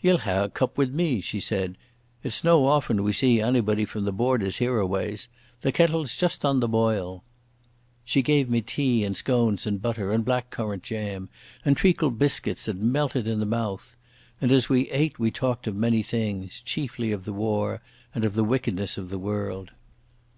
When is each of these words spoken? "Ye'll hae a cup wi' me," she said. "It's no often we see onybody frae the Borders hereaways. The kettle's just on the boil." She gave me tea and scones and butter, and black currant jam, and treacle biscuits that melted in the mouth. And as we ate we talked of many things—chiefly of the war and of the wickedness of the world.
"Ye'll 0.00 0.16
hae 0.16 0.38
a 0.44 0.48
cup 0.48 0.78
wi' 0.78 0.86
me," 0.86 1.20
she 1.20 1.38
said. 1.38 1.76
"It's 2.22 2.42
no 2.42 2.64
often 2.64 3.02
we 3.02 3.12
see 3.12 3.42
onybody 3.42 3.84
frae 3.84 4.00
the 4.00 4.10
Borders 4.10 4.56
hereaways. 4.56 5.28
The 5.60 5.70
kettle's 5.70 6.16
just 6.16 6.46
on 6.46 6.60
the 6.60 6.66
boil." 6.66 7.22
She 8.02 8.22
gave 8.22 8.48
me 8.48 8.62
tea 8.62 9.04
and 9.04 9.14
scones 9.14 9.66
and 9.66 9.82
butter, 9.82 10.12
and 10.14 10.24
black 10.24 10.48
currant 10.48 10.82
jam, 10.82 11.28
and 11.62 11.76
treacle 11.76 12.10
biscuits 12.10 12.64
that 12.64 12.78
melted 12.78 13.28
in 13.28 13.38
the 13.38 13.44
mouth. 13.44 13.98
And 14.40 14.50
as 14.50 14.70
we 14.70 14.88
ate 14.88 15.18
we 15.18 15.30
talked 15.30 15.66
of 15.66 15.76
many 15.76 16.02
things—chiefly 16.02 17.12
of 17.12 17.26
the 17.26 17.34
war 17.34 17.82
and 18.14 18.24
of 18.24 18.32
the 18.32 18.44
wickedness 18.44 18.96
of 18.96 19.10
the 19.10 19.18
world. 19.18 19.72